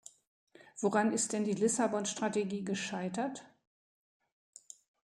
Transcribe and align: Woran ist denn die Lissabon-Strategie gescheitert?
Woran 0.79 1.13
ist 1.13 1.31
denn 1.31 1.43
die 1.43 1.53
Lissabon-Strategie 1.53 2.63
gescheitert? 2.65 3.45